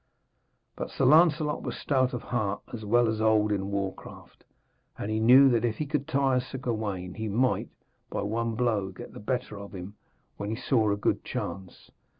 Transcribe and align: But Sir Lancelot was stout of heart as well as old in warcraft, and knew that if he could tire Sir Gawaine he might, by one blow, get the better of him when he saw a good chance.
But 0.75 0.89
Sir 0.89 1.05
Lancelot 1.05 1.61
was 1.61 1.77
stout 1.77 2.11
of 2.11 2.23
heart 2.23 2.63
as 2.73 2.83
well 2.83 3.07
as 3.07 3.21
old 3.21 3.51
in 3.51 3.69
warcraft, 3.69 4.43
and 4.97 5.11
knew 5.27 5.47
that 5.49 5.63
if 5.63 5.77
he 5.77 5.85
could 5.85 6.07
tire 6.07 6.39
Sir 6.39 6.57
Gawaine 6.57 7.13
he 7.13 7.27
might, 7.27 7.69
by 8.09 8.23
one 8.23 8.55
blow, 8.55 8.89
get 8.89 9.13
the 9.13 9.19
better 9.19 9.59
of 9.59 9.75
him 9.75 9.93
when 10.37 10.49
he 10.49 10.55
saw 10.55 10.89
a 10.91 10.97
good 10.97 11.23
chance. 11.23 11.91